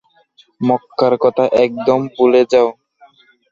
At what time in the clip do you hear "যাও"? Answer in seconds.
2.51-2.67